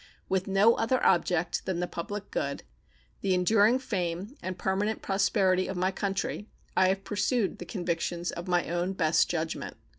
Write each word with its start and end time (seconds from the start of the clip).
With 0.27 0.47
no 0.47 0.73
other 0.77 0.99
object 1.05 1.67
than 1.67 1.79
the 1.79 1.85
public 1.85 2.31
good, 2.31 2.63
the 3.21 3.35
enduring 3.35 3.77
fame, 3.77 4.35
and 4.41 4.57
permanent 4.57 5.03
prosperity 5.03 5.67
of 5.67 5.77
my 5.77 5.91
country, 5.91 6.47
I 6.75 6.87
have 6.87 7.03
pursued 7.03 7.59
the 7.59 7.65
convictions 7.69 8.31
of 8.31 8.47
my 8.47 8.67
own 8.67 8.93
best 8.93 9.29
judgment. 9.29 9.77